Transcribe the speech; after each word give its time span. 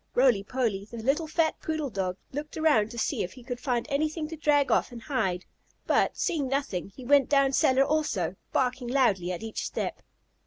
Roly 0.15 0.41
Poly, 0.41 0.85
the 0.89 0.97
little 0.97 1.27
fat 1.27 1.59
poodle 1.61 1.91
dog 1.91 2.17
looked 2.31 2.57
around 2.57 2.89
to 2.89 2.97
see 2.97 3.21
if 3.21 3.33
he 3.33 3.43
could 3.43 3.59
find 3.59 3.85
anything 3.87 4.27
to 4.29 4.35
drag 4.35 4.71
off 4.71 4.91
and 4.91 4.99
hide, 5.03 5.45
but, 5.85 6.17
seeing 6.17 6.47
nothing, 6.47 6.87
he 6.95 7.05
went 7.05 7.29
down 7.29 7.53
cellar 7.53 7.83
also, 7.85 8.35
barking 8.51 8.87
loudly 8.87 9.31
at 9.31 9.43
each 9.43 9.63
step. 9.63 10.01